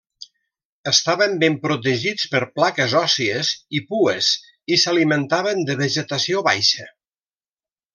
[0.91, 4.33] Estaven ben protegits per plaques òssies i pues
[4.77, 6.93] i s'alimentaven de vegetació baixa.